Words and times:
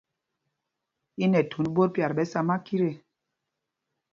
I 1.23 1.25
nɛ 1.27 1.39
thund 1.49 1.67
ɓot 1.75 1.89
pyat 1.93 2.11
ɓɛ 2.17 2.23
sá 2.31 2.39
makit 2.47 2.81
ê. 2.89 2.91